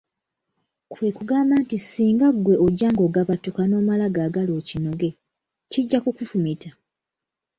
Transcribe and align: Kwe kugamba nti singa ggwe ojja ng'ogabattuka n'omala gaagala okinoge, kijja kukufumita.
Kwe 0.91 1.09
kugamba 1.17 1.53
nti 1.63 1.77
singa 1.89 2.27
ggwe 2.35 2.55
ojja 2.65 2.87
ng'ogabattuka 2.91 3.61
n'omala 3.65 4.05
gaagala 4.15 4.51
okinoge, 4.59 5.09
kijja 5.71 5.97
kukufumita. 6.03 6.69